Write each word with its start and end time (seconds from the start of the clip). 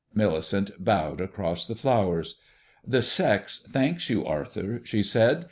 Millicent 0.15 0.71
bowed 0.83 1.21
across 1.21 1.67
the 1.67 1.75
flowers. 1.75 2.39
"The 2.83 3.03
sex 3.03 3.63
thanks 3.69 4.09
you, 4.09 4.25
Arthur," 4.25 4.81
she 4.83 5.03
said. 5.03 5.39